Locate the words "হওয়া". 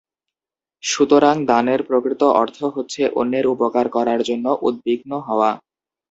5.27-5.51